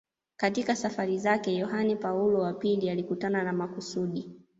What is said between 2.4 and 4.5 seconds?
pili alikutana kwa makusudi